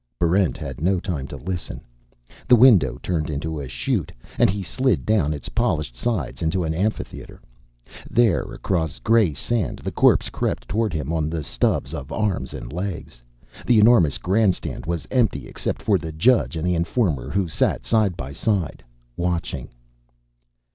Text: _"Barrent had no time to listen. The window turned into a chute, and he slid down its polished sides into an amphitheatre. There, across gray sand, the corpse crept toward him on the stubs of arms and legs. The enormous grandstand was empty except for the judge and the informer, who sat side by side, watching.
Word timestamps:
_"Barrent 0.19 0.57
had 0.57 0.81
no 0.81 0.99
time 0.99 1.27
to 1.27 1.35
listen. 1.37 1.79
The 2.47 2.55
window 2.55 2.97
turned 3.03 3.29
into 3.29 3.59
a 3.59 3.67
chute, 3.67 4.11
and 4.39 4.49
he 4.49 4.63
slid 4.63 5.05
down 5.05 5.31
its 5.31 5.47
polished 5.47 5.95
sides 5.95 6.41
into 6.41 6.63
an 6.63 6.73
amphitheatre. 6.73 7.39
There, 8.09 8.51
across 8.51 8.97
gray 8.97 9.35
sand, 9.35 9.81
the 9.83 9.91
corpse 9.91 10.31
crept 10.31 10.67
toward 10.67 10.91
him 10.91 11.13
on 11.13 11.29
the 11.29 11.43
stubs 11.43 11.93
of 11.93 12.11
arms 12.11 12.55
and 12.55 12.73
legs. 12.73 13.21
The 13.67 13.79
enormous 13.79 14.17
grandstand 14.17 14.87
was 14.87 15.07
empty 15.11 15.47
except 15.47 15.83
for 15.83 15.99
the 15.99 16.11
judge 16.11 16.55
and 16.57 16.65
the 16.65 16.73
informer, 16.73 17.29
who 17.29 17.47
sat 17.47 17.85
side 17.85 18.17
by 18.17 18.33
side, 18.33 18.83
watching. 19.15 19.69